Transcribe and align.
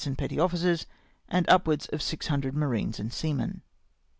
91 0.03 0.11
and 0.13 0.17
petty 0.17 0.39
officers, 0.39 0.87
and 1.29 1.47
upwards 1.47 1.85
of 1.89 2.01
600 2.01 2.55
marines 2.55 2.99
and 2.99 3.13
seamen. 3.13 3.61